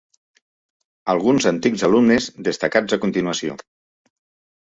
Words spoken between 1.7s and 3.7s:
alumnes destacats a continuació.